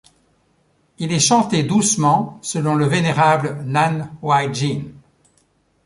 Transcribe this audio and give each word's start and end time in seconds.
Il 0.97 1.11
est 1.13 1.19
chanté 1.19 1.61
doucement 1.61 2.39
selon 2.41 2.73
le 2.73 2.87
vénérable 2.87 3.61
Nan 3.65 4.09
Huaijin. 4.23 4.85